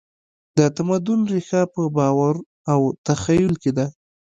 [0.57, 2.35] د تمدن ریښه په باور
[2.71, 3.85] او تخیل کې ده.